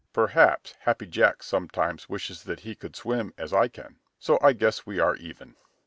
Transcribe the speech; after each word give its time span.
"Perhaps 0.13 0.73
Happy 0.79 1.05
Jack 1.05 1.43
sometimes 1.43 2.09
wishes 2.09 2.41
that 2.45 2.61
he 2.61 2.73
could 2.73 2.95
swim 2.95 3.35
as 3.37 3.53
I 3.53 3.67
can, 3.67 3.99
so 4.17 4.39
I 4.41 4.51
guess 4.53 4.83
we 4.83 4.99
are 4.99 5.15
even. 5.15 5.55